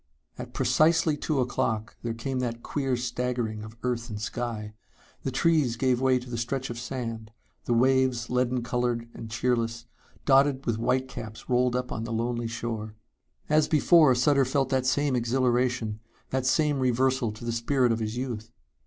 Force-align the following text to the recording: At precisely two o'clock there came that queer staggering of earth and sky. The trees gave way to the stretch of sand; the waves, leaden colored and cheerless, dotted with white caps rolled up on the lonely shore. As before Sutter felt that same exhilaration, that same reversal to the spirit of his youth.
At 0.39 0.55
precisely 0.55 1.15
two 1.15 1.41
o'clock 1.41 1.95
there 2.01 2.15
came 2.15 2.39
that 2.39 2.63
queer 2.63 2.97
staggering 2.97 3.63
of 3.63 3.77
earth 3.83 4.09
and 4.09 4.19
sky. 4.19 4.73
The 5.21 5.29
trees 5.29 5.75
gave 5.75 6.01
way 6.01 6.17
to 6.17 6.27
the 6.27 6.39
stretch 6.39 6.71
of 6.71 6.79
sand; 6.79 7.29
the 7.65 7.75
waves, 7.75 8.27
leaden 8.27 8.63
colored 8.63 9.07
and 9.13 9.29
cheerless, 9.29 9.85
dotted 10.25 10.65
with 10.65 10.79
white 10.79 11.07
caps 11.07 11.47
rolled 11.51 11.75
up 11.75 11.91
on 11.91 12.03
the 12.03 12.11
lonely 12.11 12.47
shore. 12.47 12.95
As 13.47 13.67
before 13.67 14.15
Sutter 14.15 14.43
felt 14.43 14.69
that 14.69 14.87
same 14.87 15.15
exhilaration, 15.15 15.99
that 16.31 16.47
same 16.47 16.79
reversal 16.79 17.31
to 17.33 17.45
the 17.45 17.51
spirit 17.51 17.91
of 17.91 17.99
his 17.99 18.17
youth. 18.17 18.49